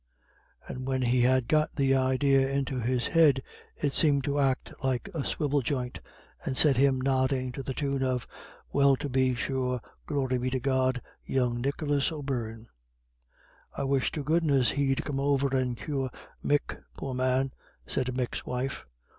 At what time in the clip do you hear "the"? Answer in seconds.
1.75-1.93, 7.61-7.75